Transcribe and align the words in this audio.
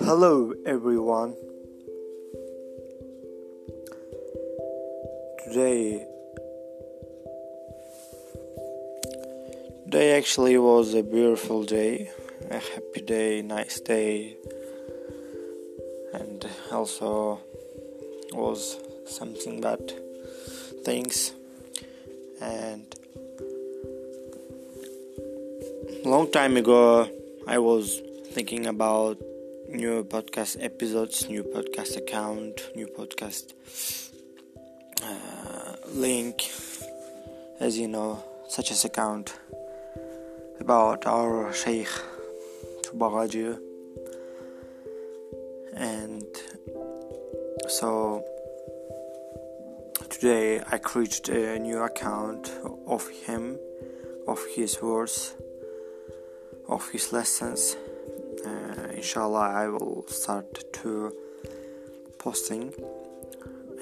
Hello, 0.00 0.52
everyone. 0.66 1.36
Today, 5.44 6.04
today 9.84 10.18
actually 10.18 10.58
was 10.58 10.94
a 10.94 11.04
beautiful 11.04 11.62
day, 11.62 12.10
a 12.50 12.58
happy 12.58 13.02
day, 13.02 13.40
nice 13.42 13.78
day, 13.78 14.36
and 16.12 16.44
also 16.72 17.38
was 18.32 18.80
something 19.06 19.60
bad 19.60 19.92
things 20.84 21.32
and 22.40 22.92
long 26.04 26.30
time 26.30 26.58
ago 26.58 27.08
I 27.48 27.56
was 27.56 28.02
thinking 28.32 28.66
about 28.66 29.16
new 29.70 30.04
podcast 30.04 30.62
episodes, 30.62 31.30
new 31.30 31.42
podcast 31.42 31.96
account, 31.96 32.60
new 32.76 32.86
podcast 32.86 33.54
uh, 35.02 35.76
link, 35.94 36.50
as 37.58 37.78
you 37.78 37.88
know, 37.88 38.22
such 38.48 38.70
as 38.70 38.84
account 38.84 39.32
about 40.60 41.06
our 41.06 41.50
Sheikh 41.54 41.88
Tubagaji. 42.82 43.58
And 45.74 46.26
so 47.66 48.22
today 50.10 50.60
I 50.70 50.76
created 50.76 51.30
a 51.30 51.58
new 51.58 51.78
account 51.78 52.52
of 52.86 53.08
him, 53.08 53.58
of 54.28 54.44
his 54.54 54.82
words, 54.82 55.34
of 56.68 56.88
his 56.90 57.12
lessons. 57.12 57.76
Uh, 58.44 58.88
inshallah 58.94 59.50
I 59.50 59.68
will 59.68 60.04
start 60.08 60.72
to 60.82 61.12
posting. 62.18 62.72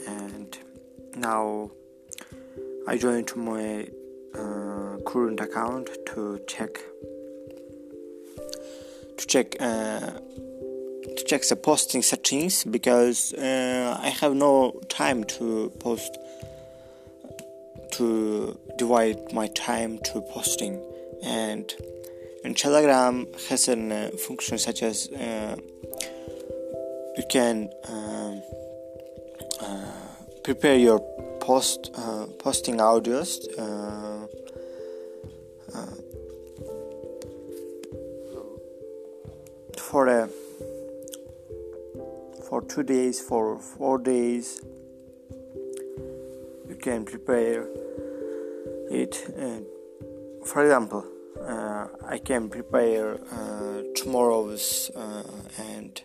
And 0.07 0.57
now 1.17 1.71
I 2.87 2.97
joined 2.99 3.35
my 3.37 3.87
uh, 4.35 4.97
current 5.07 5.41
account 5.41 5.91
to 6.07 6.41
check 6.47 6.81
to 9.17 9.27
check 9.27 9.57
uh, 9.61 10.01
to 11.17 11.25
check 11.27 11.47
the 11.49 11.57
posting 11.57 12.03
settings 12.03 12.65
because 12.65 13.35
uh, 13.35 13.97
I 14.01 14.09
have 14.09 14.35
no 14.35 14.81
time 14.89 15.25
to 15.25 15.71
post 15.79 16.19
to 17.93 18.59
divide 18.79 19.33
my 19.33 19.47
time 19.49 19.99
to 19.99 20.21
posting. 20.23 20.81
And 21.23 21.73
and 22.45 22.57
Telegram 22.57 23.27
has 23.49 23.69
a 23.69 23.73
uh, 23.73 24.11
function 24.17 24.59
such 24.59 24.83
as 24.83 25.09
uh, 25.13 25.57
you 27.17 27.25
can 27.31 27.71
um, 27.89 28.43
uh, 29.61 29.85
prepare 30.43 30.77
your 30.77 31.01
post 31.41 31.91
uh, 31.95 32.27
posting 32.39 32.77
audios 32.79 33.47
uh, 33.59 34.27
uh, 35.75 35.87
for 39.79 40.07
a 40.09 40.29
for 42.49 42.63
two 42.63 42.83
days 42.83 43.21
for 43.21 43.59
four 43.59 43.99
days 43.99 44.63
you 46.69 46.77
can 46.81 47.05
prepare 47.05 47.67
it 48.91 49.15
for 50.45 50.63
example 50.63 51.12
uh, 51.47 51.89
I 52.07 52.19
can 52.19 52.49
prepare 52.49 53.15
uh, 53.15 53.83
tomorrow's 53.95 54.91
uh, 54.95 55.23
and 55.59 56.01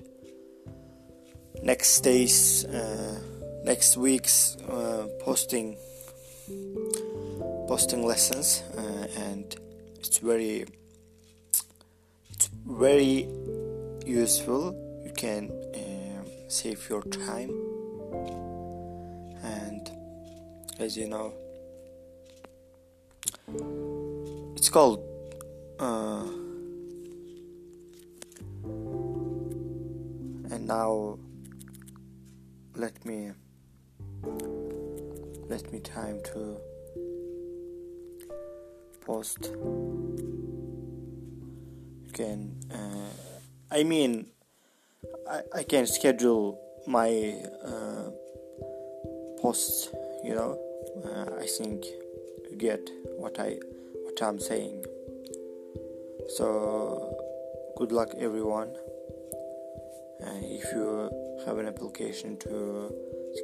next 1.62 2.01
day's 2.01 2.66
uh, 2.66 3.19
next 3.63 3.97
week's 3.97 4.57
uh, 4.69 5.07
posting 5.22 5.78
posting 7.67 8.06
lessons 8.06 8.63
and 9.17 9.56
it's 10.00 10.19
very 10.19 10.66
it's 12.29 12.50
very 12.66 13.28
useful. 14.06 14.73
You 15.03 15.12
can 15.16 15.51
um, 15.75 16.25
save 16.47 16.88
your 16.89 17.03
time. 17.03 17.51
And 19.44 19.91
as 20.79 20.97
you 20.97 21.07
know 21.07 21.33
it's 24.56 24.69
called 24.69 25.16
uh, 25.79 26.23
and 30.51 30.67
now 30.67 31.17
let 32.75 33.05
me 33.05 33.31
let 35.49 35.71
me 35.71 35.79
time 35.79 36.19
to 36.23 36.57
post 39.05 39.51
you 42.05 42.11
can 42.13 42.55
uh, 42.71 43.09
i 43.71 43.83
mean 43.83 44.27
I, 45.29 45.41
I 45.55 45.63
can 45.63 45.85
schedule 45.85 46.59
my 46.88 47.35
uh, 47.63 48.09
posts 49.41 49.89
you 50.23 50.33
know. 50.33 50.59
Uh, 51.05 51.35
i 51.39 51.45
think 51.45 51.85
you 52.49 52.57
get 52.57 52.89
what 53.17 53.39
i 53.39 53.57
what 54.03 54.21
i'm 54.21 54.39
saying 54.39 54.83
so 56.27 57.73
good 57.77 57.91
luck 57.91 58.09
everyone. 58.19 58.75
And 60.19 60.43
if 60.43 60.71
you 60.73 61.09
have 61.45 61.57
an 61.57 61.67
application 61.67 62.38
to 62.39 62.93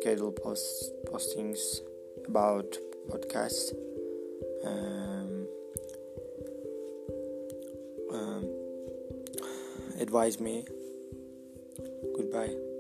schedule 0.02 0.32
post 0.32 0.92
postings 1.06 1.60
about 2.28 2.78
podcasts 3.10 3.74
um, 4.66 5.48
um, 8.12 8.50
advise 10.00 10.40
me. 10.40 10.66
Goodbye 12.16 12.73